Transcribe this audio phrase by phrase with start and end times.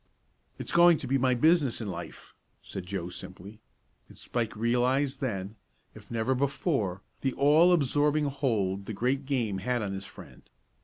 [0.57, 3.59] "It's going to be my business in life," said Joe simply,
[4.09, 5.57] and Spike realized then,
[5.93, 10.41] if never before, the all absorbing hold the great game had on his friend.